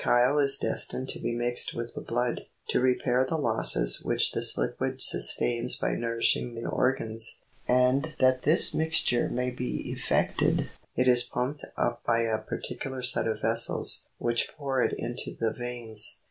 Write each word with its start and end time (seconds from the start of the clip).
The 0.01 0.05
chyle 0.05 0.39
is 0.39 0.57
destined 0.57 1.09
to 1.09 1.19
be 1.19 1.31
mixed 1.35 1.75
with 1.75 1.93
the 1.93 2.01
blood, 2.01 2.47
to 2.69 2.79
repair 2.79 3.23
the 3.23 3.37
losses 3.37 4.01
which 4.01 4.31
this 4.31 4.57
liquid 4.57 4.99
sustains 4.99 5.75
by 5.75 5.93
nourishing 5.93 6.55
the 6.55 6.65
organs; 6.67 7.43
and 7.67 8.15
that 8.19 8.41
this 8.41 8.73
mixture 8.73 9.29
may 9.29 9.51
be 9.51 9.91
effected, 9.91 10.71
it 10.95 11.07
is 11.07 11.21
pumped 11.21 11.65
up 11.77 12.03
by 12.03 12.21
a 12.21 12.39
par 12.39 12.59
ticular 12.67 13.05
set 13.05 13.27
of 13.27 13.41
vessels 13.43 14.07
which 14.17 14.49
pour 14.57 14.81
it 14.81 14.95
into 14.97 15.37
the 15.39 15.53
veins. 15.53 16.17